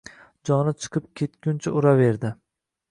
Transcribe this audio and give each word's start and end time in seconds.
Joni 0.49 0.73
chiqib 0.85 1.05
ketguncha 1.21 1.77
uraverdi!.. 1.83 2.35